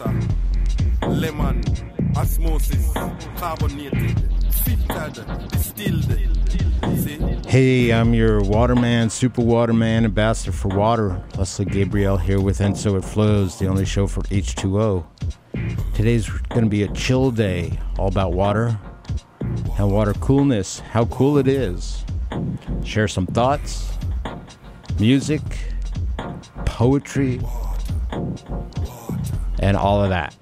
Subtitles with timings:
[0.00, 0.20] water,
[1.08, 1.62] lemon,
[2.16, 2.92] osmosis,
[3.36, 4.22] carbonated,
[4.52, 6.16] filtered, distilled.
[7.46, 11.22] Hey, I'm your waterman, super waterman, ambassador for water.
[11.36, 15.04] Leslie Gabriel here with And So It Flows, the only show for H2O.
[15.94, 18.78] Today's going to be a chill day, all about water
[19.40, 22.04] and water coolness, how cool it is.
[22.84, 23.92] Share some thoughts,
[24.98, 25.42] music,
[26.64, 27.40] poetry,
[29.60, 30.34] and all of that.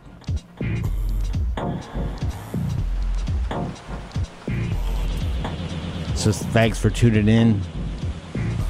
[6.15, 7.61] So thanks for tuning in.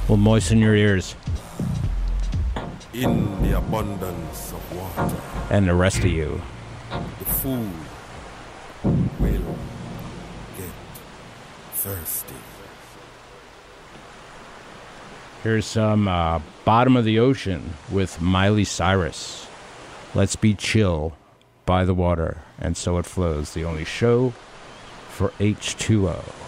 [0.07, 1.15] We'll moisten your ears.
[2.93, 5.15] In the abundance of water.
[5.49, 6.41] And the rest of you.
[6.91, 7.71] The food
[9.19, 9.55] will
[10.57, 10.71] get
[11.73, 12.35] thirsty.
[15.43, 19.48] Here's some uh, Bottom of the Ocean with Miley Cyrus.
[20.15, 21.15] Let's be chill
[21.65, 23.53] by the water, and so it flows.
[23.53, 24.33] The only show
[25.09, 26.39] for H2O.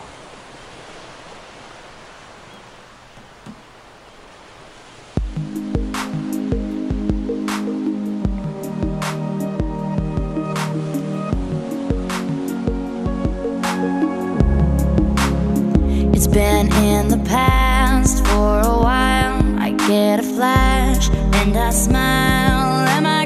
[16.31, 19.59] been in the past for a while.
[19.59, 22.87] I get a flash and I smile.
[22.87, 23.20] Am I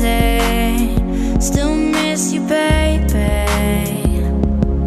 [0.00, 3.18] Still miss you, baby.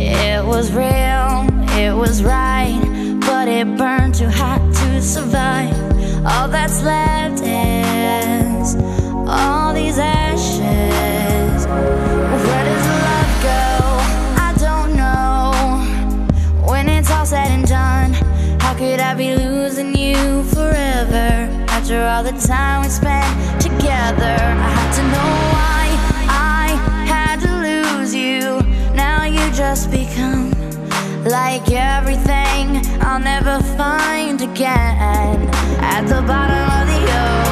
[0.04, 1.46] It was real,
[1.78, 2.82] it was right,
[3.22, 5.72] but it burned too hot to survive.
[6.26, 8.76] All that's left is
[9.28, 11.68] all these ashes.
[11.68, 13.62] Where does love go?
[14.42, 16.68] I don't know.
[16.68, 18.14] When it's all said and done,
[18.60, 20.53] how could I be losing you?
[21.94, 25.84] After all the time we spent together, I had to know why
[26.28, 26.68] I
[27.06, 28.60] had to lose you.
[28.96, 30.50] Now you just become
[31.24, 35.48] like everything I'll never find again
[35.84, 37.43] at the bottom of the ocean.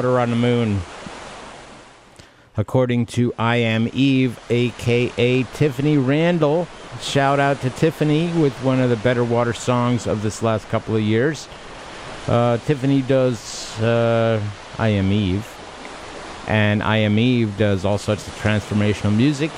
[0.00, 0.80] On the moon.
[2.56, 6.66] According to I Am Eve, aka Tiffany Randall.
[7.00, 10.96] Shout out to Tiffany with one of the better water songs of this last couple
[10.96, 11.48] of years.
[12.26, 14.42] Uh, Tiffany does uh,
[14.78, 15.46] I Am Eve,
[16.48, 19.50] and I Am Eve does all sorts of transformational music,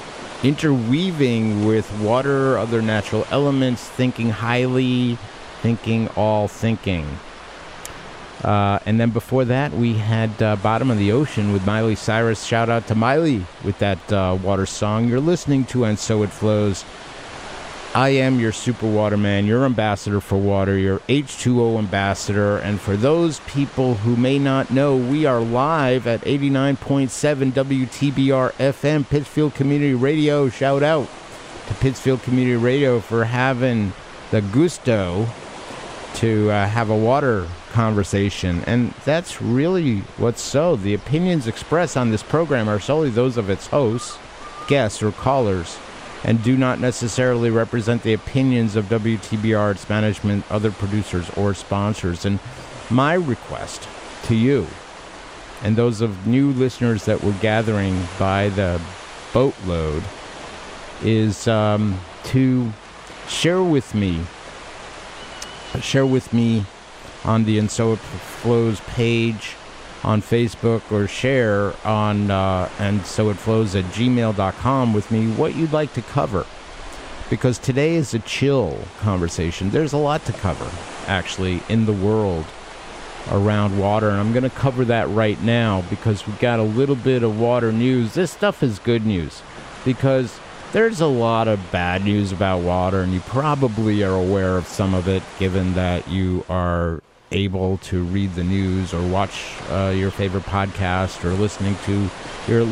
[0.42, 5.18] interweaving with water, other natural elements, thinking highly,
[5.60, 7.06] thinking all thinking.
[8.42, 12.44] Uh, and then before that, we had uh, Bottom of the Ocean with Miley Cyrus.
[12.44, 15.08] Shout out to Miley with that uh, water song.
[15.08, 16.84] You're listening to And So It Flows.
[17.94, 22.56] I am your super waterman, your ambassador for water, your H2O ambassador.
[22.56, 29.08] And for those people who may not know, we are live at 89.7 WTBR FM,
[29.08, 30.48] Pittsfield Community Radio.
[30.48, 31.06] Shout out
[31.68, 33.92] to Pittsfield Community Radio for having
[34.30, 35.28] the gusto
[36.14, 38.62] to uh, have a water conversation.
[38.66, 40.76] And that's really what's so.
[40.76, 44.18] The opinions expressed on this program are solely those of its hosts,
[44.68, 45.78] guests, or callers,
[46.24, 52.24] and do not necessarily represent the opinions of WTBR, its management, other producers, or sponsors.
[52.24, 52.38] And
[52.90, 53.88] my request
[54.24, 54.66] to you
[55.62, 58.80] and those of new listeners that were gathering by the
[59.32, 60.02] boatload
[61.02, 62.72] is um, to
[63.28, 64.20] share with me
[65.80, 66.66] share with me
[67.24, 69.56] on the And So It Flows page
[70.04, 75.54] on Facebook or share on uh, and so it flows at gmail.com with me what
[75.54, 76.44] you'd like to cover.
[77.30, 79.70] Because today is a chill conversation.
[79.70, 80.70] There's a lot to cover,
[81.06, 82.44] actually, in the world
[83.30, 84.10] around water.
[84.10, 87.40] And I'm going to cover that right now because we've got a little bit of
[87.40, 88.12] water news.
[88.14, 89.40] This stuff is good news
[89.84, 90.38] because
[90.72, 94.94] there's a lot of bad news about water, and you probably are aware of some
[94.94, 97.02] of it given that you are
[97.32, 102.08] able to read the news or watch uh, your favorite podcast or listening to
[102.48, 102.62] your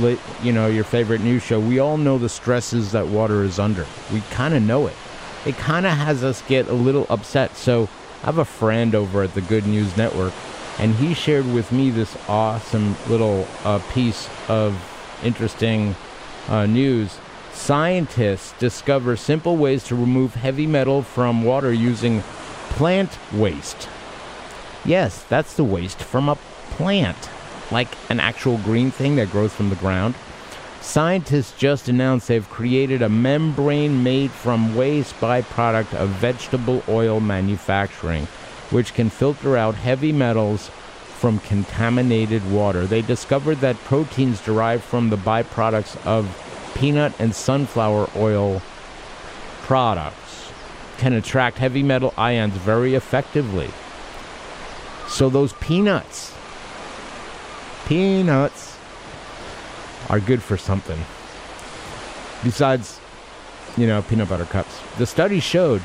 [0.42, 1.58] you know your favorite news show.
[1.58, 3.86] We all know the stresses that water is under.
[4.12, 4.96] We kind of know it.
[5.46, 7.56] It kind of has us get a little upset.
[7.56, 7.88] So
[8.22, 10.34] i have a friend over at the good news network
[10.78, 14.74] and he shared with me this awesome little uh, piece of
[15.22, 15.94] interesting
[16.48, 17.18] uh, news.
[17.52, 22.22] Scientists discover simple ways to remove heavy metal from water using
[22.70, 23.88] plant waste
[24.90, 26.34] Yes, that's the waste from a
[26.70, 27.30] plant,
[27.70, 30.16] like an actual green thing that grows from the ground.
[30.80, 38.26] Scientists just announced they've created a membrane made from waste byproduct of vegetable oil manufacturing,
[38.70, 40.70] which can filter out heavy metals
[41.20, 42.84] from contaminated water.
[42.84, 46.26] They discovered that proteins derived from the byproducts of
[46.74, 48.60] peanut and sunflower oil
[49.62, 50.50] products
[50.98, 53.70] can attract heavy metal ions very effectively.
[55.10, 56.32] So those peanuts,
[57.86, 58.78] peanuts,
[60.08, 60.98] are good for something.
[62.42, 63.00] Besides,
[63.76, 64.80] you know, peanut butter cups.
[64.98, 65.82] The study showed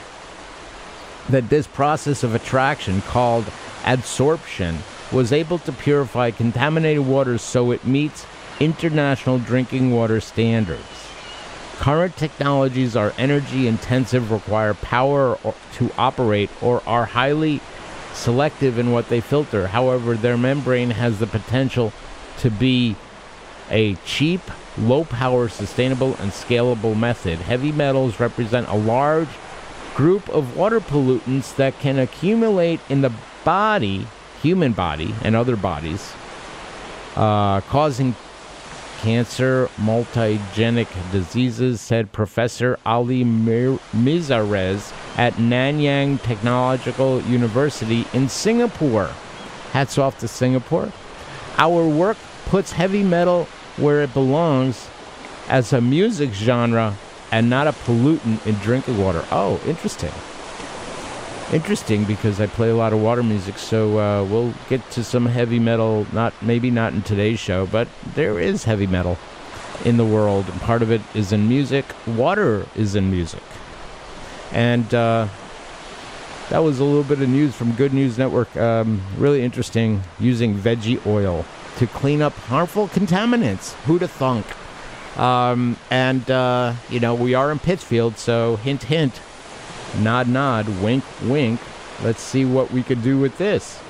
[1.27, 3.46] that this process of attraction called
[3.84, 4.77] adsorption
[5.12, 8.25] was able to purify contaminated waters so it meets
[8.60, 11.10] international drinking water standards.
[11.77, 15.38] Current technologies are energy intensive, require power
[15.74, 17.60] to operate, or are highly
[18.15, 19.67] selective in what they filter.
[19.67, 21.93] However, their membrane has the potential
[22.39, 22.95] to be
[23.69, 24.41] a cheap,
[24.77, 27.39] low power, sustainable, and scalable method.
[27.39, 29.29] Heavy metals represent a large
[29.95, 33.12] group of water pollutants that can accumulate in the
[33.43, 34.07] body,
[34.41, 36.13] human body, and other bodies,
[37.15, 38.15] uh, causing
[39.05, 49.12] cancer, mutagenic diseases, said Professor Ali Miserez at Nanyang Technological University in Singapore.
[49.74, 50.91] Hats off to Singapore.
[51.59, 53.43] Our work puts heavy metal
[53.77, 54.89] where it belongs
[55.50, 56.95] as a music genre
[57.31, 59.24] and not a pollutant in drinking water.
[59.31, 60.13] Oh, interesting.
[61.53, 65.27] Interesting because I play a lot of water music, so uh, we'll get to some
[65.27, 66.07] heavy metal.
[66.11, 69.17] Not maybe not in today's show, but there is heavy metal
[69.85, 71.85] in the world, and part of it is in music.
[72.07, 73.43] Water is in music.
[74.51, 75.27] And uh,
[76.49, 78.55] that was a little bit of news from Good News Network.
[78.57, 81.45] Um, really interesting using veggie oil
[81.77, 83.73] to clean up harmful contaminants.
[83.83, 84.45] Who'd have thunk?
[85.17, 89.21] Um, and, uh, you know, we are in Pittsfield, so hint, hint,
[89.99, 91.59] nod, nod, wink, wink.
[92.03, 93.81] Let's see what we could do with this,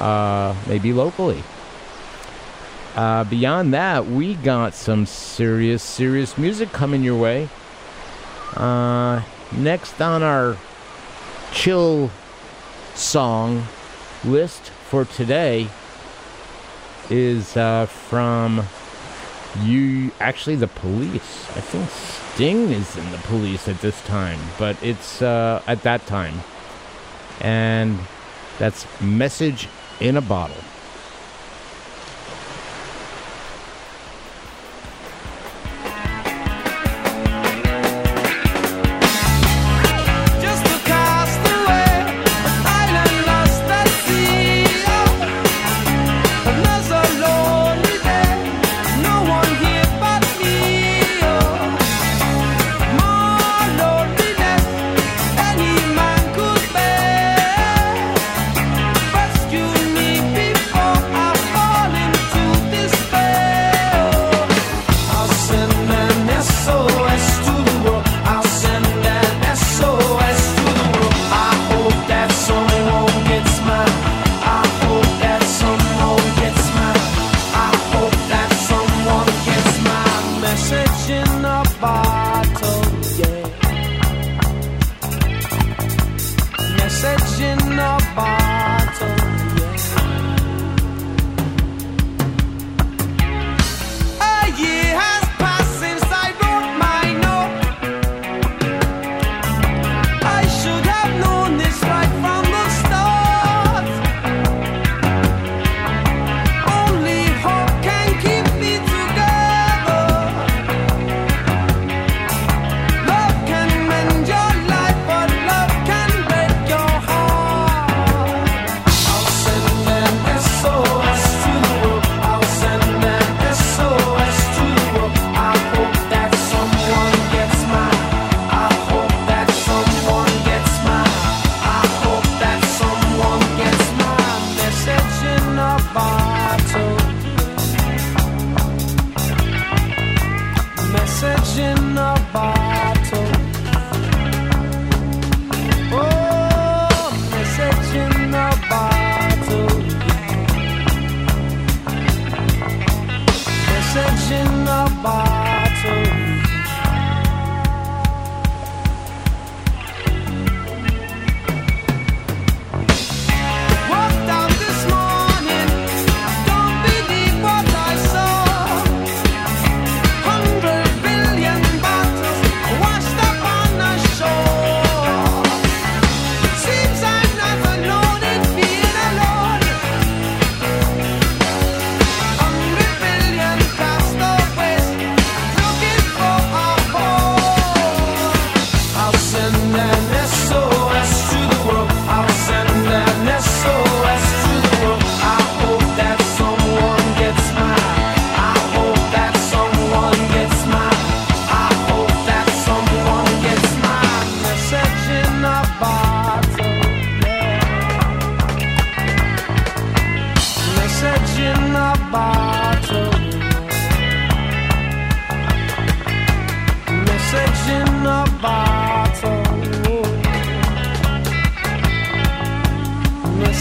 [0.00, 1.42] uh, maybe locally.
[2.94, 7.48] Uh, beyond that, we got some serious, serious music coming your way.
[8.54, 9.22] Uh,
[9.52, 10.56] next on our
[11.52, 12.10] chill
[12.94, 13.64] song
[14.24, 15.68] list for today
[17.10, 18.64] is uh, from
[19.62, 21.48] you, actually, the police.
[21.56, 26.04] I think Sting is in the police at this time, but it's uh, at that
[26.08, 26.34] time.
[27.40, 27.96] And
[28.58, 29.68] that's Message
[30.00, 30.56] in a Bottle.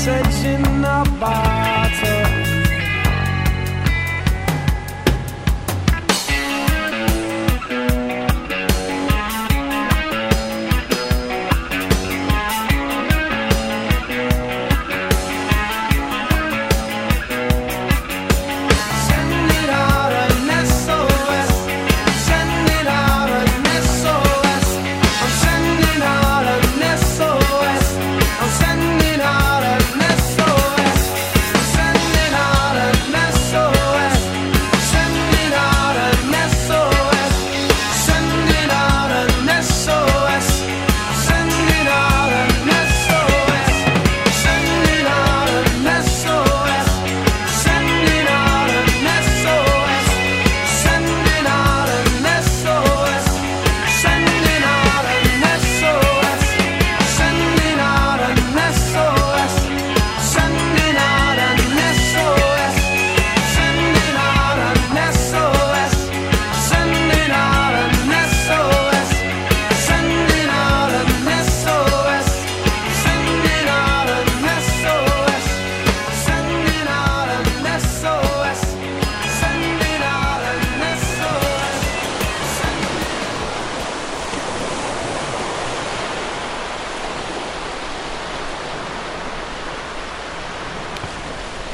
[0.03, 1.62] searching the bar.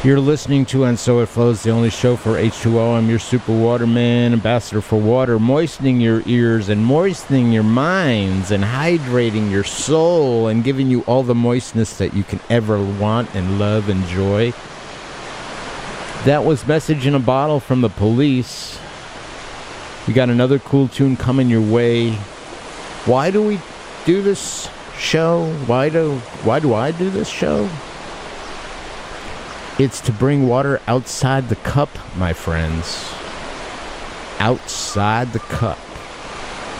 [0.09, 2.97] You're listening to And So It Flows, the only show for H2O.
[2.97, 8.63] I'm your super waterman, ambassador for water, moistening your ears and moistening your minds and
[8.63, 13.59] hydrating your soul and giving you all the moistness that you can ever want and
[13.59, 14.51] love and joy.
[16.25, 18.79] That was Message in a Bottle from the police.
[20.07, 22.13] We got another cool tune coming your way.
[23.05, 23.59] Why do we
[24.05, 25.53] do this show?
[25.67, 27.69] Why do why do I do this show?
[29.79, 31.87] It's to bring water outside the cup,
[32.17, 33.09] my friends.
[34.37, 35.79] Outside the cup.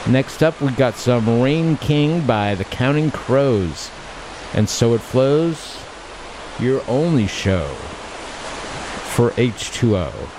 [0.06, 3.90] Next up, we got some Rain King by the Counting Crows.
[4.54, 5.82] And so it flows,
[6.60, 7.68] your only show
[9.16, 10.39] for H2O.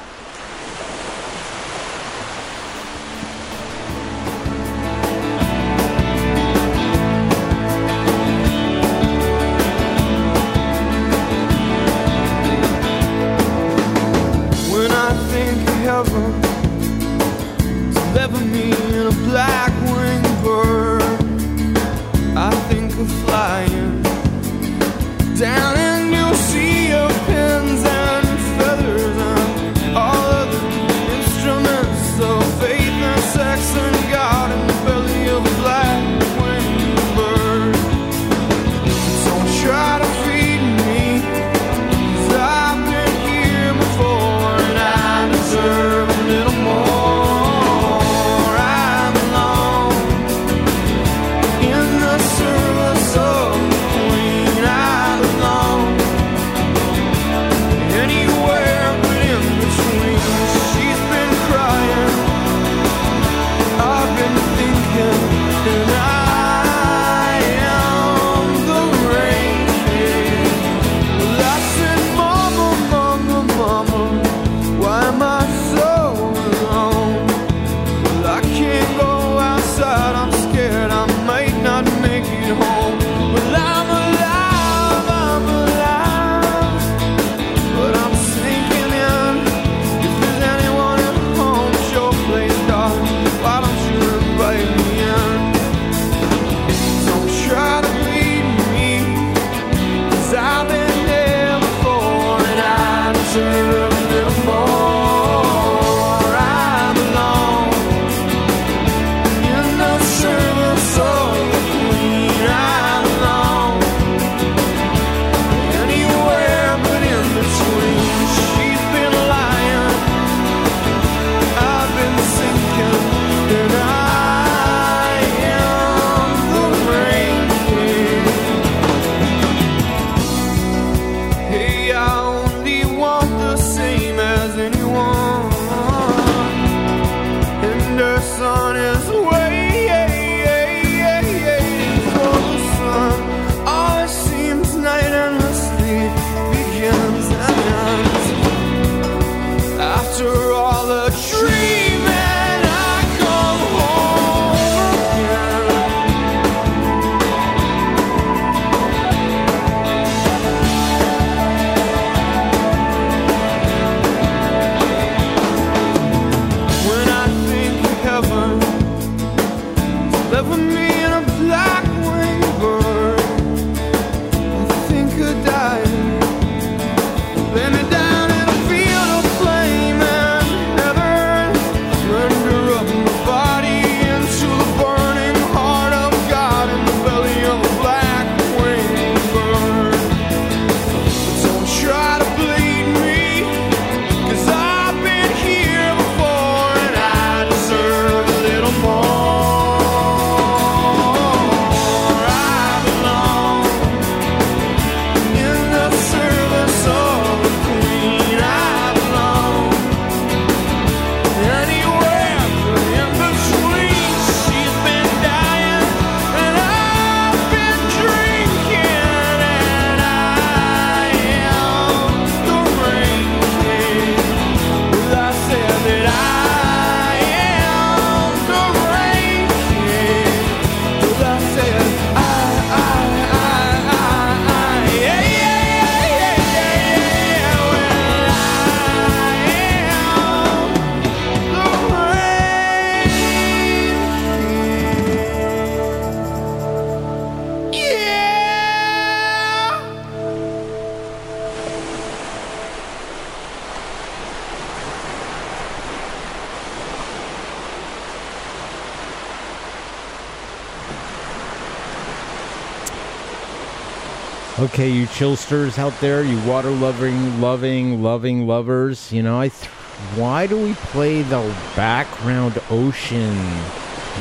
[264.60, 269.10] Okay, you chillsters out there, you water loving, loving, loving lovers.
[269.10, 269.48] You know, I.
[269.48, 269.70] Th-
[270.16, 271.40] why do we play the
[271.74, 273.34] background ocean?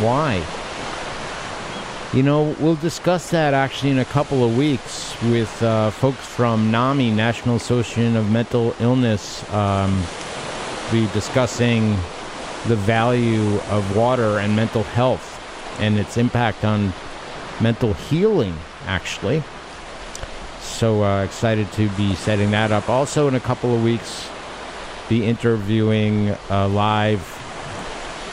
[0.02, 0.42] Why?
[2.14, 6.72] You know, we'll discuss that actually in a couple of weeks with uh, folks from
[6.72, 9.44] NAMI, National Association of Mental Illness.
[9.52, 10.02] Um,
[10.90, 11.98] be discussing
[12.68, 15.36] the value of water and mental health
[15.82, 16.94] and its impact on
[17.60, 19.44] mental healing, actually.
[20.62, 22.90] So uh, excited to be setting that up.
[22.90, 24.30] Also, in a couple of weeks,
[25.10, 27.20] be interviewing uh, live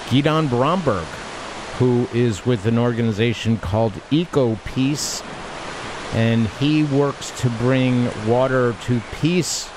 [0.08, 1.06] Gidon Bromberg,
[1.78, 5.22] who is with an organization called Eco Peace,
[6.14, 9.68] and he works to bring water to peace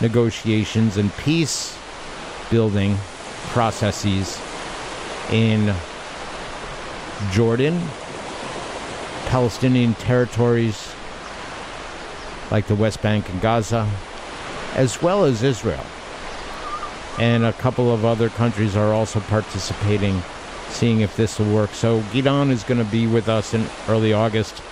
[0.00, 1.78] negotiations and peace
[2.50, 2.96] building
[3.48, 4.40] processes
[5.30, 5.74] in
[7.30, 7.80] Jordan,
[9.26, 10.94] Palestinian territories
[12.50, 13.88] like the West Bank and Gaza,
[14.74, 15.84] as well as Israel.
[17.18, 20.22] And a couple of other countries are also participating,
[20.68, 21.70] seeing if this will work.
[21.70, 24.62] So Gidon is going to be with us in early August.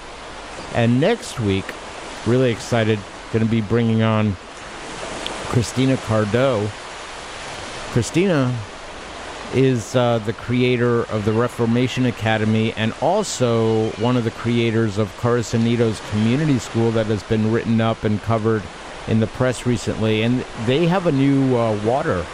[0.75, 1.65] And next week,
[2.27, 2.99] really excited,
[3.33, 4.37] going to be bringing on
[5.49, 6.69] Christina Cardo.
[7.93, 8.57] Christina
[9.55, 15.09] is uh, the creator of the Reformation Academy and also one of the creators of
[15.19, 18.63] Corazonitos Community School that has been written up and covered
[19.09, 20.23] in the press recently.
[20.23, 22.25] And they have a new uh, water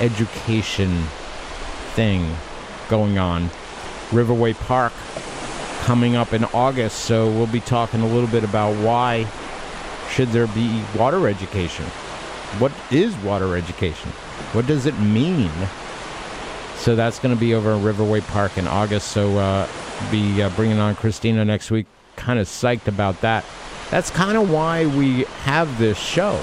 [0.00, 1.04] education
[1.94, 2.36] thing
[2.88, 3.50] going on.
[4.10, 4.92] Riverway Park
[5.84, 9.26] coming up in August, so we'll be talking a little bit about why
[10.10, 11.84] should there be water education?
[12.58, 14.10] What is water education?
[14.52, 15.50] What does it mean?
[16.78, 19.08] So that's going to be over in Riverway Park in August.
[19.08, 19.68] So uh,
[20.10, 21.86] be uh, bringing on Christina next week.
[22.16, 23.44] Kind of psyched about that.
[23.90, 26.40] That's kind of why we have this show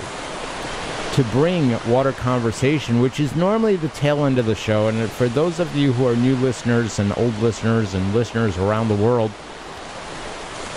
[1.13, 4.89] to bring water conversation, which is normally the tail end of the show.
[4.89, 8.89] And for those of you who are new listeners and old listeners and listeners around
[8.89, 9.31] the world,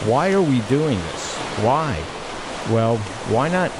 [0.04, 1.36] why are we doing this?
[1.64, 1.96] Why?
[2.70, 2.98] Well,
[3.32, 3.72] why not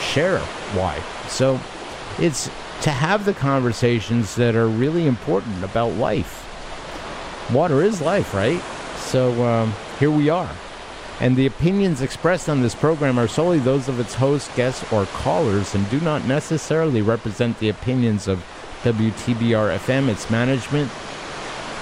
[0.00, 0.40] share
[0.74, 1.00] why?
[1.28, 1.60] So
[2.18, 2.50] it's
[2.82, 6.46] to have the conversations that are really important about life.
[7.52, 8.60] Water is life, right?
[8.96, 10.50] So um, here we are.
[11.20, 15.04] And the opinions expressed on this program are solely those of its hosts, guests, or
[15.06, 18.38] callers and do not necessarily represent the opinions of
[18.84, 20.90] WTBR FM, its management,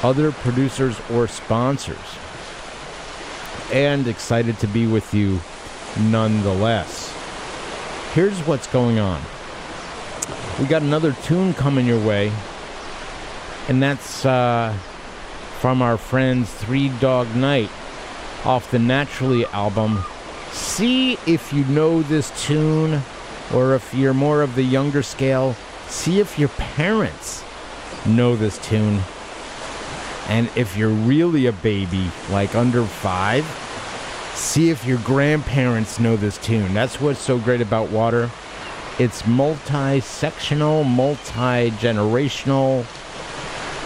[0.03, 1.97] other producers, or sponsors.
[3.73, 5.39] And excited to be with you
[6.11, 7.15] nonetheless.
[8.15, 9.21] Here's what's going on.
[10.59, 12.33] We got another tune coming your way,
[13.69, 14.77] and that's uh,
[15.61, 17.71] from our friends Three Dog Night
[18.45, 20.03] off the Naturally album.
[20.51, 23.03] See if you know this tune,
[23.55, 25.55] or if you're more of the younger scale,
[25.87, 27.45] see if your parents
[28.05, 29.01] know this tune.
[30.29, 33.45] And if you're really a baby, like under five,
[34.35, 36.75] see if your grandparents know this tune.
[36.75, 38.29] That's what's so great about water.
[38.99, 42.85] It's multi sectional, multi generational,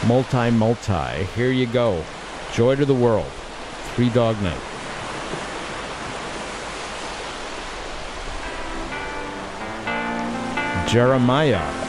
[0.09, 1.25] multi multi.
[1.37, 2.03] Here you go.
[2.55, 3.31] Joy to the world.
[3.94, 4.59] Three Dog Night.
[10.88, 10.88] Jeremiah.
[10.88, 11.81] Jeremiah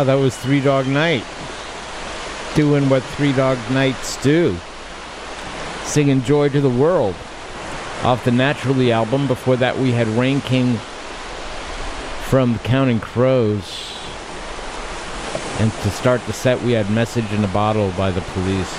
[0.00, 1.26] Yeah, that was Three Dog Night.
[2.54, 4.56] Doing what Three Dog Nights do.
[5.84, 7.14] Singing Joy to the World
[8.02, 9.26] off the Naturally album.
[9.26, 10.76] Before that, we had Rain King
[12.30, 13.94] from Counting Crows.
[15.58, 18.74] And to start the set, we had Message in a Bottle by the Police.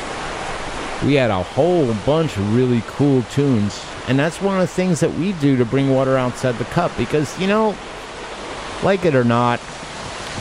[1.05, 3.79] We had a whole bunch of really cool tunes.
[4.07, 6.91] And that's one of the things that we do to bring water outside the cup
[6.97, 7.77] because, you know,
[8.81, 9.59] like it or not,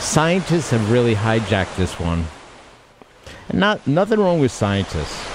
[0.01, 2.25] scientists have really hijacked this one.
[3.49, 5.27] And not nothing wrong with scientists.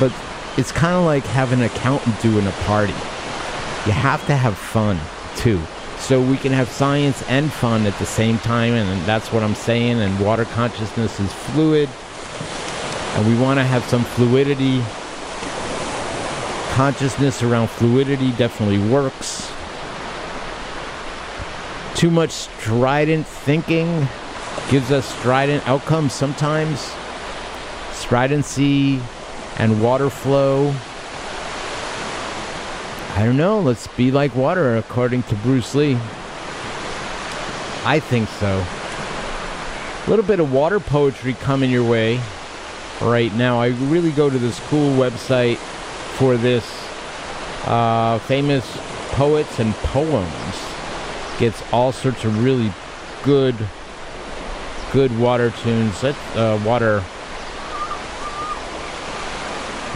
[0.00, 0.12] But
[0.56, 2.92] it's kind of like having an accountant doing a party.
[3.86, 4.98] You have to have fun
[5.36, 5.60] too.
[5.98, 9.54] So we can have science and fun at the same time, and that's what I'm
[9.54, 10.00] saying.
[10.00, 11.88] And water consciousness is fluid,
[13.14, 14.82] and we want to have some fluidity.
[16.74, 19.52] Consciousness around fluidity definitely works.
[21.98, 24.06] Too much strident thinking
[24.70, 26.94] gives us strident outcomes sometimes.
[27.90, 29.00] Stridency
[29.56, 30.72] and water flow.
[33.16, 33.58] I don't know.
[33.58, 35.94] Let's be like water, according to Bruce Lee.
[37.84, 38.64] I think so.
[40.06, 42.20] A little bit of water poetry coming your way
[43.00, 43.60] right now.
[43.60, 45.56] I really go to this cool website
[46.16, 46.64] for this
[47.66, 48.64] uh, famous
[49.14, 50.67] poets and poems.
[51.38, 52.72] Gets all sorts of really
[53.22, 53.56] good,
[54.92, 56.00] good water tunes.
[56.00, 57.02] That uh, water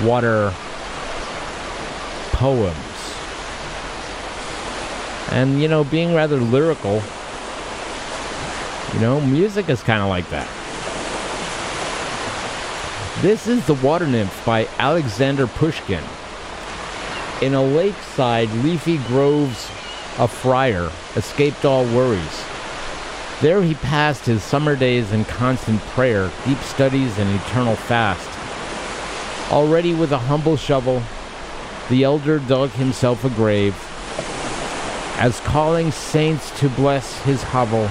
[0.02, 0.52] water
[2.32, 2.76] poems.
[5.30, 7.02] And, you know, being rather lyrical,
[8.92, 10.48] you know, music is kind of like that.
[13.22, 16.02] This is The Water Nymph by Alexander Pushkin.
[17.40, 19.70] In a lakeside, leafy groves,
[20.18, 22.44] a friar escaped all worries.
[23.40, 28.28] There he passed his summer days in constant prayer, deep studies, and eternal fast.
[29.50, 31.02] Already with a humble shovel,
[31.88, 33.74] the elder dug himself a grave,
[35.18, 37.90] as calling saints to bless his hovel.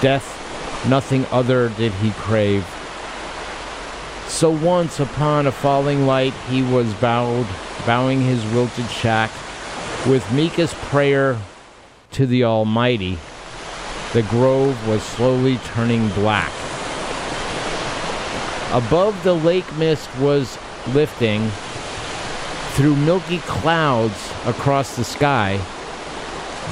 [0.00, 2.66] Death, nothing other did he crave.
[4.28, 7.46] So once upon a falling light he was bowed,
[7.86, 9.30] bowing his wilted shack,
[10.06, 11.38] with meekest prayer
[12.10, 13.18] to the Almighty.
[14.12, 16.52] The grove was slowly turning black.
[18.72, 21.48] Above the lake mist was lifting
[22.72, 25.60] through milky clouds across the sky.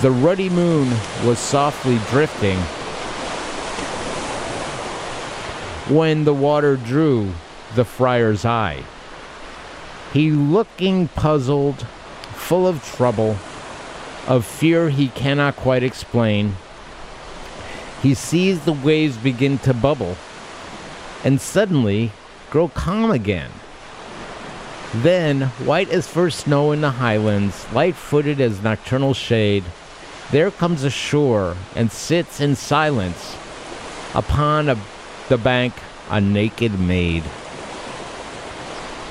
[0.03, 0.89] The ruddy moon
[1.25, 2.59] was softly drifting
[5.89, 7.33] when the water drew
[7.75, 8.83] the friar's eye.
[10.13, 11.87] He looking puzzled,
[12.43, 13.37] full of trouble,
[14.27, 16.57] of fear he cannot quite explain.
[18.03, 20.17] He sees the waves begin to bubble
[21.25, 22.11] and suddenly
[22.51, 23.51] grow calm again.
[24.93, 29.65] Then, white as first snow in the highlands, light footed as nocturnal shade,
[30.33, 33.37] there comes ashore and sits in silence
[34.15, 34.77] upon a,
[35.29, 35.73] the bank
[36.11, 37.23] a naked maid.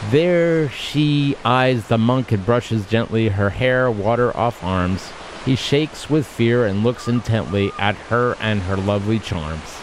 [0.09, 5.11] There she eyes the monk and brushes gently her hair water off arms.
[5.45, 9.79] He shakes with fear and looks intently at her and her lovely charms.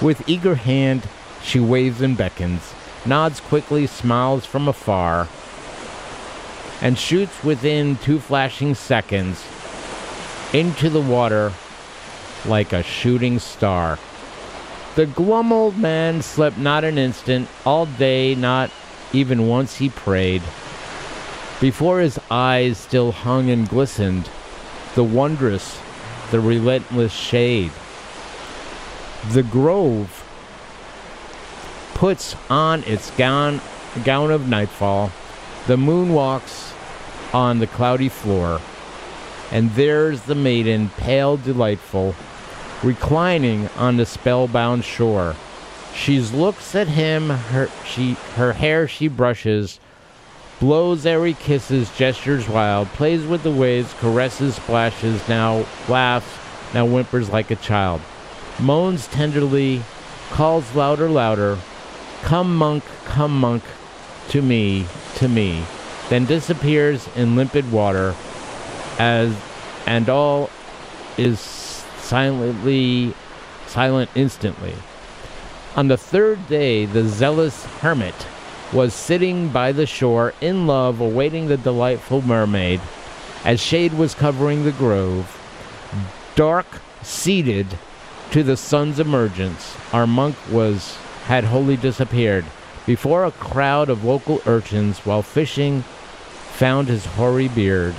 [0.00, 1.08] With eager hand,
[1.42, 2.72] she waves and beckons,
[3.04, 5.28] nods quickly, smiles from afar,
[6.80, 9.44] and shoots within two flashing seconds
[10.52, 11.52] into the water
[12.46, 13.98] like a shooting star.
[14.94, 18.70] The glum old man slept not an instant, all day, not
[19.12, 20.42] even once he prayed.
[21.60, 24.28] Before his eyes still hung and glistened
[24.94, 25.80] the wondrous,
[26.30, 27.72] the relentless shade.
[29.30, 30.24] The grove
[31.94, 33.60] puts on its gown,
[34.04, 35.12] gown of nightfall.
[35.66, 36.72] The moon walks
[37.32, 38.60] on the cloudy floor,
[39.50, 42.14] and there's the maiden, pale, delightful,
[42.82, 45.36] reclining on the spellbound shore.
[45.98, 49.78] She looks at him, her she her hair she brushes,
[50.60, 56.38] blows airy kisses, gestures wild, plays with the waves, caresses, splashes, now laughs,
[56.72, 58.00] now whimpers like a child,
[58.58, 59.82] moans tenderly,
[60.30, 61.58] calls louder, louder,
[62.22, 63.62] Come, monk, come, monk,
[64.28, 64.86] to me,
[65.16, 65.64] to me,
[66.08, 68.14] then disappears in limpid water,
[68.98, 69.36] as
[69.86, 70.48] and all
[71.18, 71.38] is
[71.98, 73.14] silently
[73.66, 74.74] silent instantly.
[75.76, 78.14] On the third day, the zealous hermit
[78.72, 82.80] was sitting by the shore in love, awaiting the delightful mermaid,
[83.44, 85.38] as shade was covering the grove,
[86.34, 86.66] dark
[87.02, 87.66] seated
[88.30, 92.44] to the sun's emergence, our monk was had wholly disappeared.
[92.86, 95.82] Before a crowd of local urchins, while fishing,
[96.52, 97.94] found his hoary beard.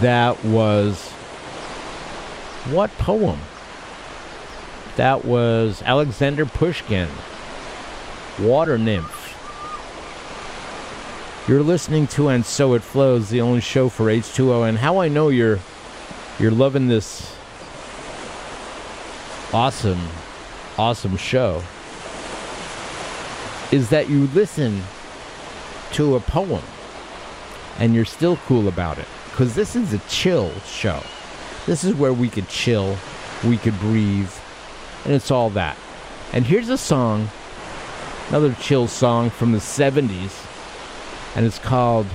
[0.00, 1.10] That was
[2.70, 3.40] what poem?
[4.96, 7.08] That was Alexander Pushkin,
[8.40, 9.24] Water Nymph.
[11.46, 15.08] You're listening to And So It Flows, the only show for H2O, and how I
[15.08, 15.58] know you're
[16.38, 17.36] you're loving this
[19.52, 20.00] awesome,
[20.78, 21.62] awesome show
[23.70, 24.82] is that you listen
[25.92, 26.62] to a poem
[27.78, 29.06] and you're still cool about it.
[29.30, 31.02] Because this is a chill show.
[31.66, 32.96] This is where we could chill,
[33.44, 34.32] we could breathe,
[35.06, 35.76] and it's all that.
[36.32, 37.30] And here's a song,
[38.28, 40.44] another chill song from the 70s,
[41.36, 42.06] and it's called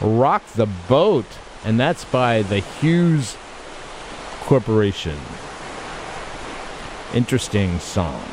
[0.00, 1.26] Rock the Boat,
[1.66, 3.36] and that's by the Hues
[4.40, 5.18] Corporation.
[7.12, 8.24] Interesting song.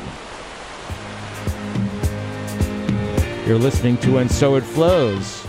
[3.46, 5.46] You're listening to And So It Flows,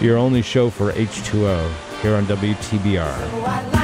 [0.00, 3.04] your only show for H2O here on WTBR.
[3.04, 3.75] Oh,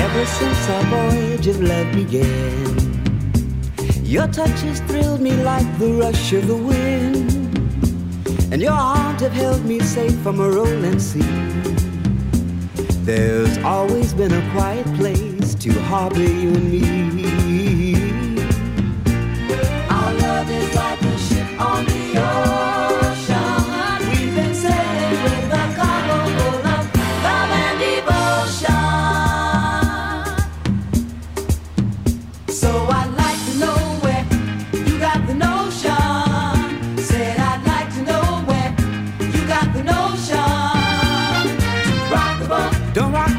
[0.05, 2.75] Ever since our voyage of love began,
[4.03, 7.31] your touch has thrilled me like the rush of the wind,
[8.51, 11.21] and your arms have held me safe from a rolling sea.
[13.05, 17.74] There's always been a quiet place to harbor you and me.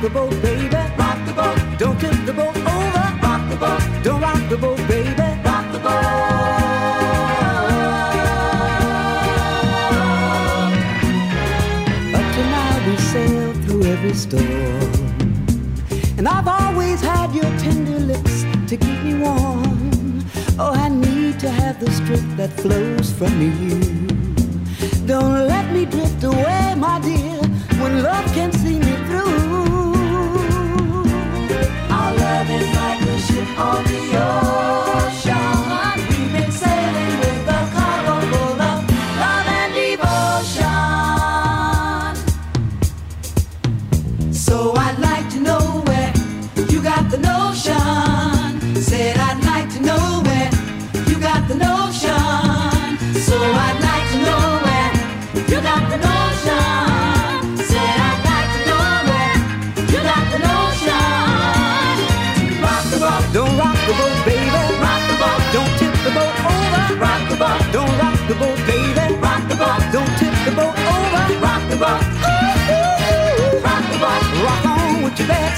[0.07, 0.77] The boat, baby.
[0.97, 3.07] rock the boat, Don't tip the boat over.
[3.27, 5.29] rock the boat, Don't rock the boat, baby.
[5.45, 7.17] rock the boat.
[12.19, 14.93] Up to now we sailed through every storm.
[16.19, 20.25] And I've always had your tender lips to keep me warm.
[20.59, 23.81] Oh, I need to have the strength that flows from you.
[25.05, 27.36] Don't let me drift away, my dear,
[33.59, 33.86] on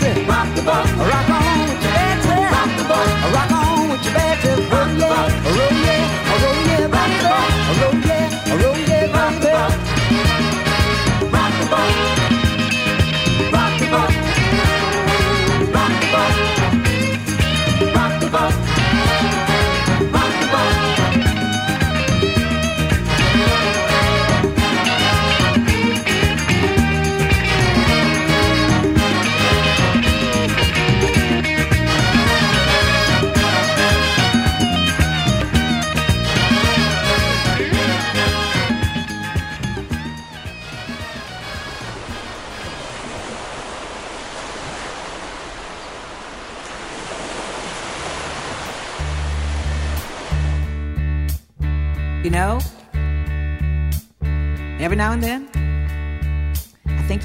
[0.00, 0.24] Betsy.
[0.26, 2.28] rock the boat, Rock on with your Betsy.
[2.28, 4.48] rock the boat, Rock on with your Betsy.
[4.70, 5.67] Roll yeah, roll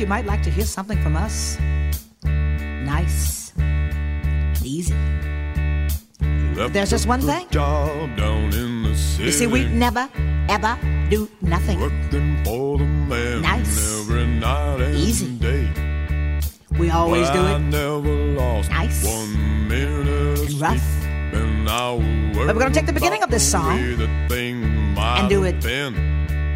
[0.03, 1.57] you might like to hear something from us?
[2.25, 3.53] Nice,
[4.61, 4.93] easy.
[6.55, 7.47] Left There's just one thing.
[7.51, 9.23] Job down in the city.
[9.23, 10.09] You see, we never,
[10.49, 10.77] ever
[11.09, 11.79] do nothing.
[11.79, 15.37] Working for the man nice, every night and easy.
[15.37, 15.71] Day.
[16.77, 17.53] We always but do it.
[17.53, 20.83] I never lost nice, one minute and rough.
[21.31, 21.65] And
[22.35, 25.95] but we're gonna take the beginning of this song and do it been.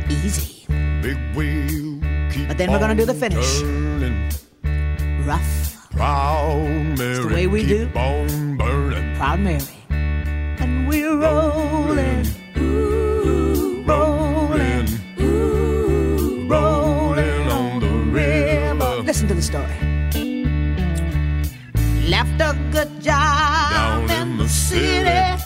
[0.09, 0.65] easy.
[1.01, 1.86] Big wheel
[2.47, 3.61] but then we're going to do the finish.
[5.27, 5.89] Rough.
[5.91, 7.11] Proud Mary.
[7.11, 7.89] It's the way we do.
[7.95, 9.15] On burning.
[9.17, 9.63] Proud Mary.
[9.89, 12.25] And we're rolling.
[13.85, 14.87] Rolling.
[15.19, 19.01] Ooh, rolling on the river.
[19.03, 19.75] Listen to the story.
[22.07, 25.43] Left a good job Down in the city.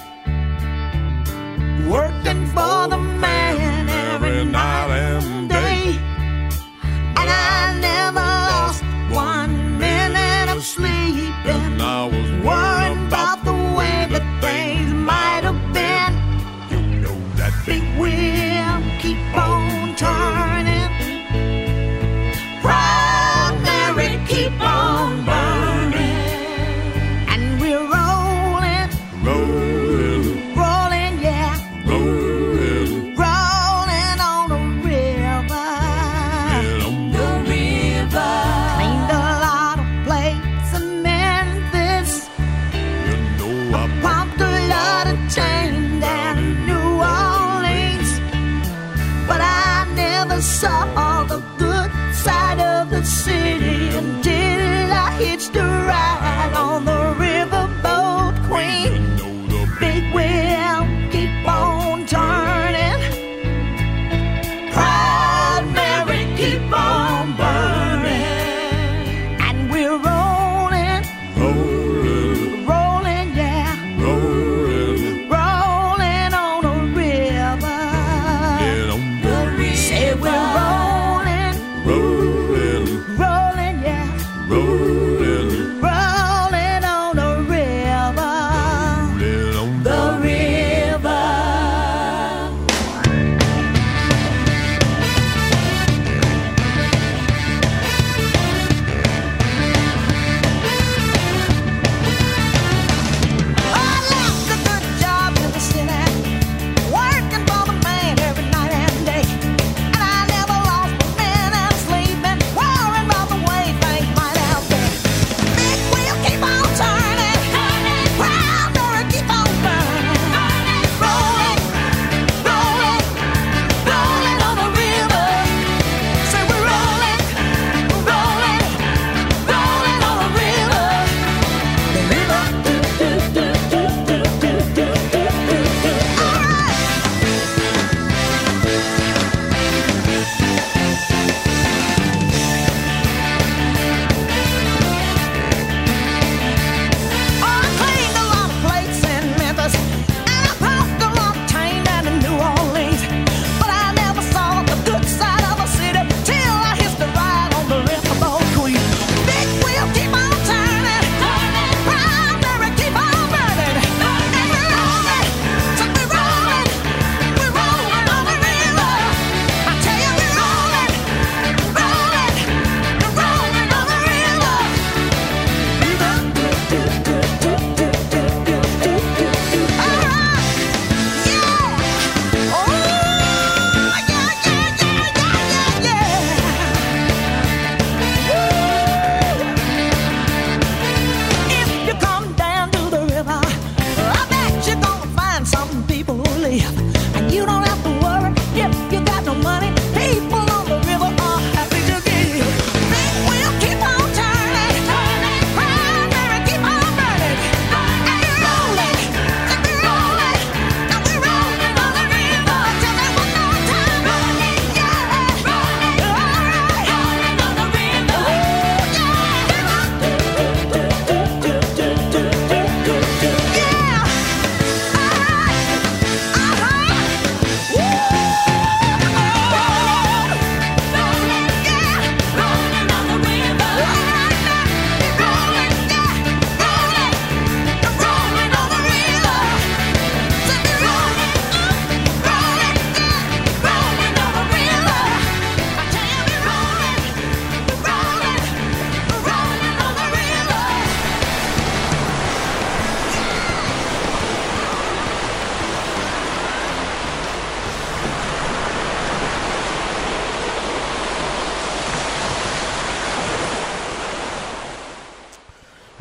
[1.89, 4.90] Working for the man every night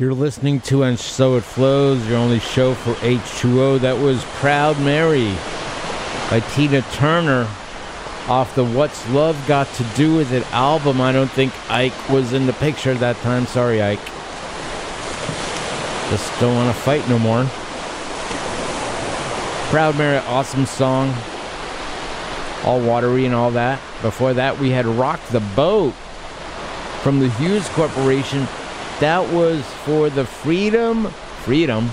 [0.01, 3.81] You're listening to And So It Flows, your only show for H2O.
[3.81, 5.27] That was Proud Mary
[6.31, 7.47] by Tina Turner
[8.27, 11.01] off the What's Love Got to Do With It album.
[11.01, 13.45] I don't think Ike was in the picture that time.
[13.45, 14.03] Sorry, Ike.
[16.09, 17.45] Just don't want to fight no more.
[19.69, 21.13] Proud Mary, awesome song.
[22.63, 23.79] All watery and all that.
[24.01, 25.93] Before that, we had Rock the Boat
[27.03, 28.47] from the Hues Corporation
[29.01, 31.09] that was for the Freedom,
[31.43, 31.87] Freedom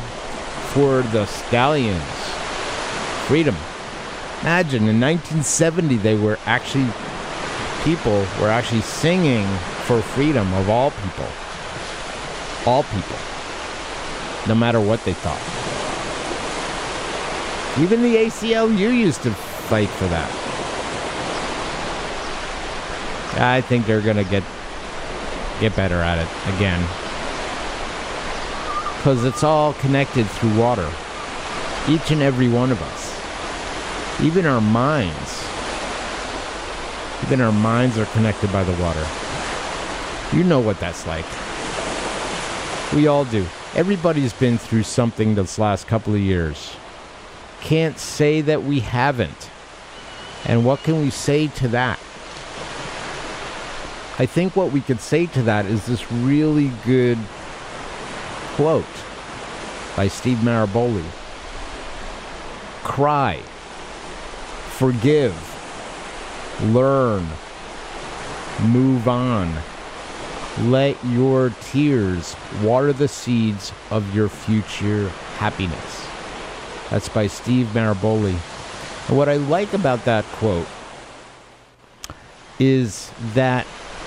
[0.74, 2.02] for the Stallions.
[3.26, 3.56] Freedom.
[4.42, 6.86] Imagine in 1970 they were actually
[7.82, 9.46] people were actually singing
[9.86, 11.26] for freedom of all people.
[12.66, 13.16] All people.
[14.46, 15.40] No matter what they thought.
[17.82, 20.30] Even the ACLU used to fight for that.
[23.40, 24.42] I think they're gonna get
[25.60, 26.80] get better at it again.
[28.96, 30.90] Because it's all connected through water.
[31.88, 34.20] Each and every one of us.
[34.20, 35.44] Even our minds.
[37.24, 39.06] Even our minds are connected by the water.
[40.32, 41.24] You know what that's like.
[42.94, 43.46] We all do.
[43.74, 46.74] Everybody's been through something this last couple of years.
[47.60, 49.50] Can't say that we haven't.
[50.44, 51.98] And what can we say to that?
[54.20, 57.18] I think what we could say to that is this really good
[58.56, 58.84] quote
[59.96, 61.04] by Steve Maraboli
[62.82, 63.36] Cry,
[64.70, 65.36] forgive,
[66.72, 67.28] learn,
[68.62, 69.54] move on.
[70.62, 76.08] Let your tears water the seeds of your future happiness.
[76.90, 78.36] That's by Steve Maraboli.
[79.08, 80.66] And what I like about that quote
[82.58, 83.64] is that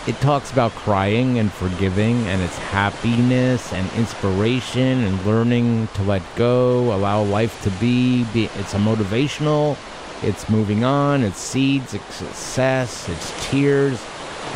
[0.07, 6.23] it talks about crying and forgiving and its happiness and inspiration and learning to let
[6.35, 8.23] go, allow life to be.
[8.33, 9.77] be it's a motivational,
[10.23, 14.03] it's moving on, it's seeds, it's success, it's tears,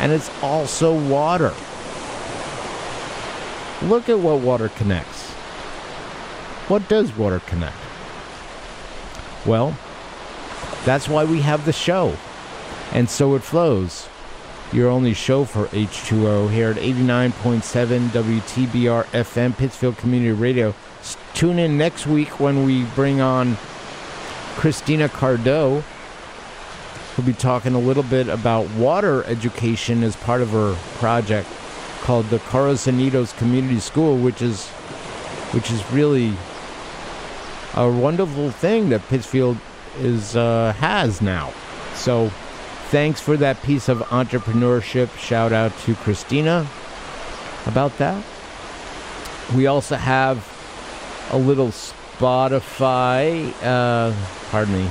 [0.00, 1.54] and it's also water.
[3.82, 5.30] Look at what water connects.
[6.66, 7.76] What does water connect?
[9.46, 9.78] Well,
[10.84, 12.16] that's why we have the show.
[12.92, 14.08] And so it flows
[14.72, 20.74] your only show for H2O here at 89.7 WTBR FM, Pittsfield Community Radio.
[21.34, 23.56] Tune in next week when we bring on
[24.56, 25.82] Christina Cardo.
[27.16, 31.48] We'll be talking a little bit about water education as part of her project
[32.00, 34.68] called the Carlos Community School, which is
[35.52, 36.34] which is really
[37.74, 39.58] a wonderful thing that Pittsfield
[39.98, 41.52] is uh, has now.
[41.94, 42.30] So
[42.90, 45.16] thanks for that piece of entrepreneurship.
[45.18, 46.66] Shout out to Christina
[47.66, 48.24] about that.
[49.54, 50.38] We also have
[51.30, 53.52] a little Spotify.
[53.62, 54.14] Uh,
[54.50, 54.90] pardon me.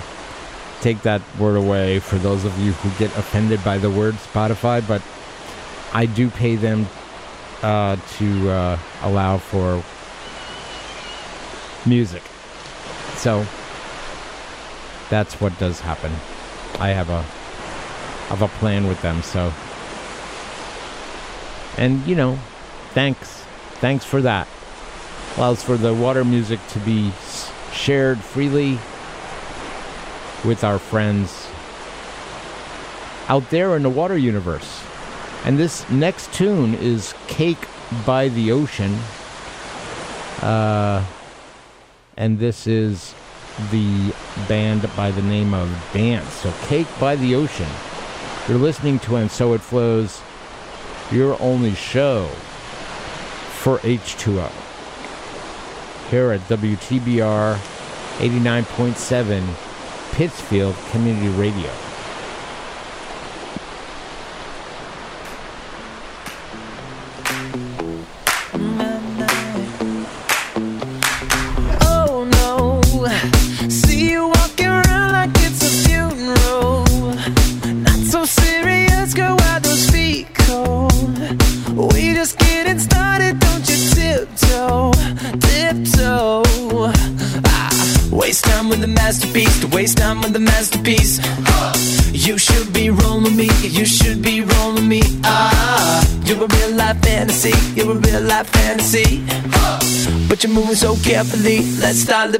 [0.82, 4.86] Take that word away for those of you who get offended by the word Spotify,
[4.86, 5.02] but
[5.94, 6.88] I do pay them
[7.62, 9.84] uh, to uh, allow for
[11.88, 12.22] music.
[13.16, 13.46] So
[15.10, 16.12] that's what does happen.
[16.80, 17.26] I have a
[18.28, 19.52] have a plan with them, so
[21.78, 22.38] and you know,
[22.94, 23.44] thanks,
[23.82, 24.48] thanks for that.
[25.38, 27.12] Allows for the water music to be
[27.74, 28.80] shared freely
[30.46, 31.50] with our friends
[33.28, 34.84] out there in the water universe.
[35.44, 37.68] And this next tune is Cake
[38.06, 38.98] by the Ocean.
[40.42, 41.04] Uh,
[42.18, 43.14] and this is
[43.72, 44.14] the
[44.48, 46.24] band by the name of DNCE.
[46.24, 47.70] So Cake by the Ocean.
[48.48, 50.22] You're listening to And So It Flows,
[51.12, 52.28] your only show
[53.58, 54.52] for H2O.
[56.12, 57.56] Here at WTBR
[58.20, 61.85] 89.7 Pittsfield Community Radio.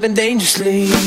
[0.06, 1.05] Living dangerously.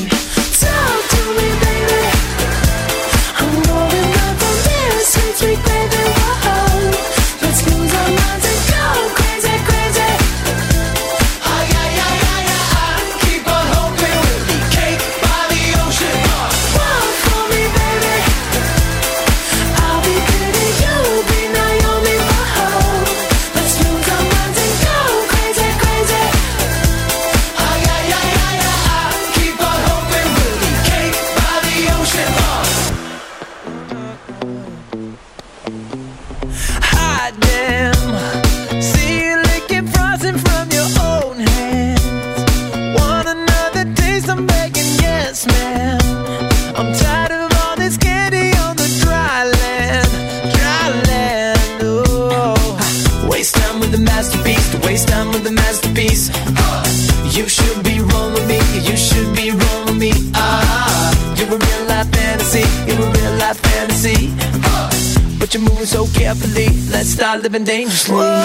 [55.43, 56.31] with masterpiece.
[56.35, 56.85] Uh,
[57.31, 58.61] you should be rolling with me.
[58.81, 60.13] You should be rolling with me.
[60.35, 62.65] Ah, you're a real life fantasy.
[62.87, 64.33] You're a real life fantasy.
[64.65, 64.91] Uh,
[65.39, 66.69] but you're moving so carefully.
[66.91, 68.15] Let's start living dangerously.
[68.15, 68.45] Whoa,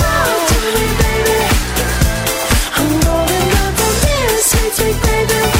[0.00, 1.38] talk to me, baby.
[2.78, 5.57] I'm rolling up on this sweet, sweet baby.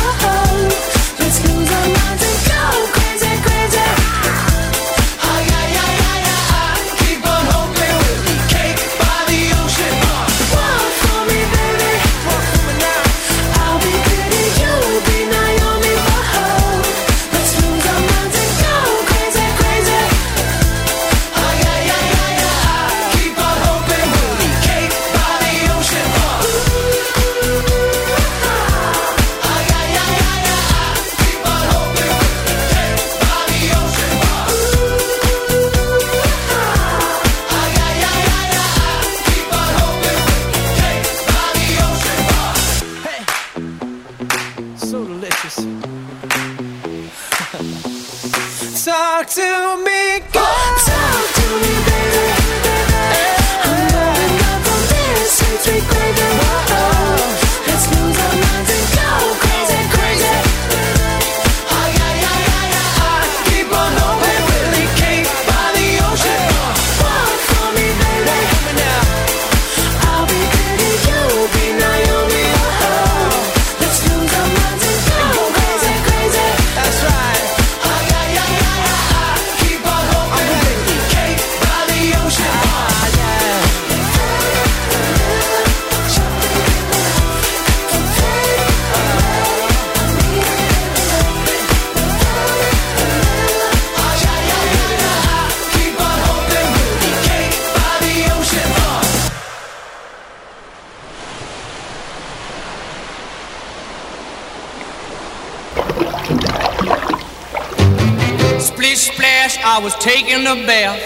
[109.78, 110.98] I was taking a bath,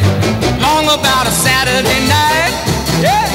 [0.65, 2.57] long about a Saturday night.
[3.05, 3.29] Yeah,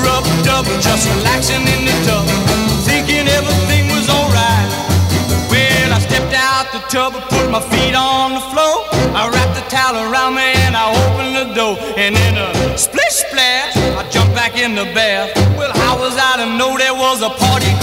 [0.00, 2.24] rubbed up, just relaxing in the tub,
[2.88, 4.68] thinking everything was alright.
[5.52, 8.88] Well, I stepped out the tub, and put my feet on the floor.
[9.12, 13.28] I wrapped the towel around me and I opened the door, and in a splish
[13.28, 15.28] splash, I jumped back in the bath.
[15.60, 17.77] Well, how was I to know there was a party?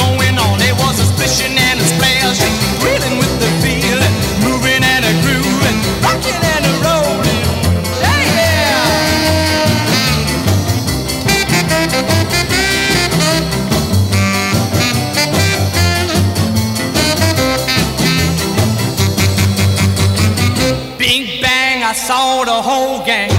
[21.95, 23.29] saw the whole gang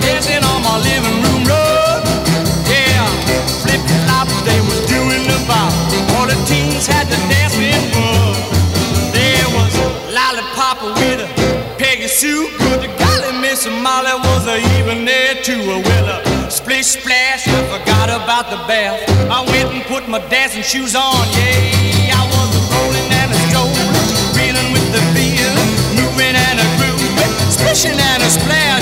[0.00, 2.00] dancing on my living room rug.
[2.64, 3.04] Yeah,
[3.60, 5.70] flipping flop, they was doing the bop.
[6.16, 8.36] All the teens had the dancing bug.
[9.12, 9.72] There was
[10.08, 11.28] Lollipop with a
[11.76, 12.48] Peggy Sue.
[12.58, 15.60] Good golly, Miss Molly was a even there too.
[15.68, 19.04] Well, a splish splash, I forgot about the bath.
[19.28, 21.28] I went and put my dancing shoes on.
[21.36, 23.17] Yeah, I was rolling.
[27.78, 28.77] musician and his player.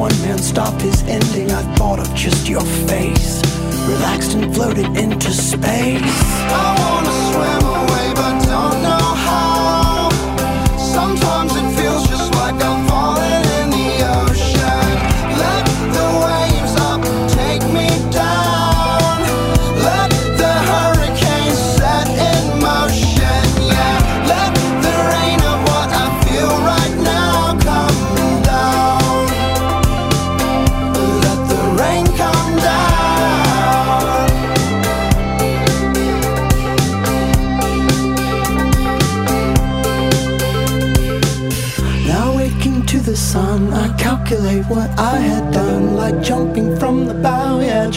[0.00, 1.50] One man stop his ending?
[1.50, 3.42] I thought of just your face,
[3.86, 6.00] relaxed and floated into space.
[6.48, 7.59] I wanna swim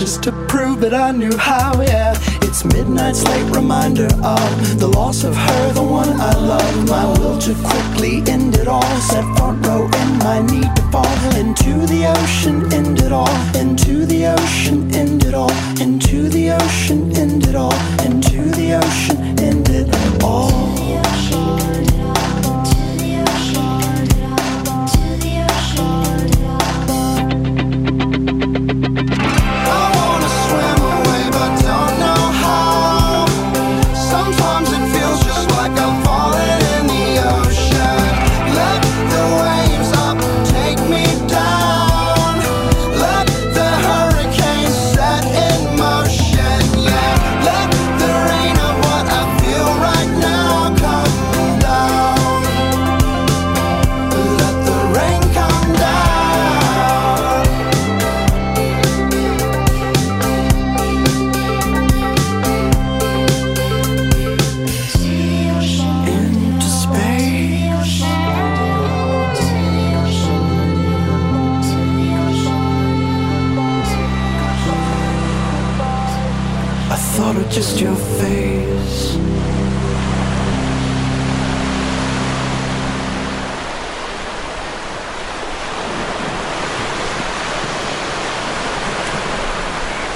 [0.04, 2.14] just to prove that I knew how, yeah.
[2.42, 6.90] It's midnight's late reminder of the loss of her, the one I love.
[6.90, 11.36] My will to quickly end it all, set front row in my need to fall
[11.38, 17.16] into the ocean, end it all, into the ocean, end it all, into the ocean,
[17.16, 19.88] end it all, into the ocean, end it
[20.22, 20.83] all.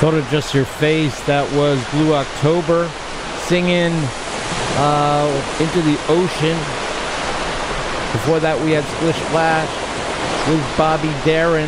[0.08, 1.20] Of just your face.
[1.28, 2.90] That was Blue October
[3.44, 3.92] singing
[4.80, 5.28] uh,
[5.60, 6.56] Into the Ocean.
[8.16, 9.68] Before that, we had Splish Splash
[10.48, 11.68] with Bobby Darin.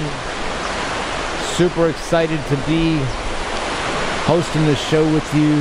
[1.60, 2.96] Super excited to be
[4.24, 5.60] hosting the show with you.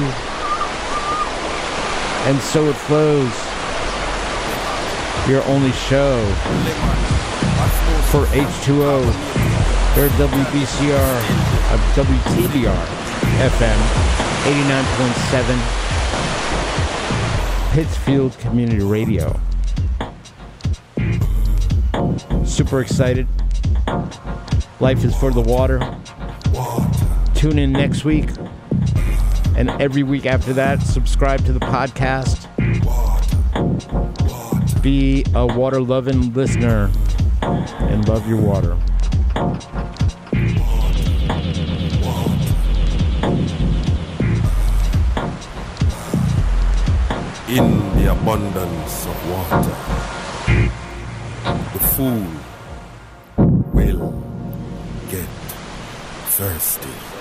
[2.31, 3.35] And so it flows.
[5.27, 6.23] Your only show
[8.15, 9.28] for H2O.
[9.99, 12.87] They're WBCR, uh, WTBR
[13.51, 13.79] FM
[14.45, 15.59] 89.7
[17.73, 19.41] Pittsfield Community Radio.
[22.45, 23.27] Super excited.
[24.79, 25.81] Life is for the water.
[27.35, 28.31] Tune in next week
[29.57, 30.81] and every week after that.
[30.81, 32.47] Subscribe to the podcast.
[34.81, 36.89] Be a water loving listener
[37.43, 38.79] and love your water.
[48.29, 49.77] Abundance of water,
[51.73, 52.27] the fool
[53.73, 54.23] will
[55.11, 55.29] get
[56.37, 57.18] thirsty.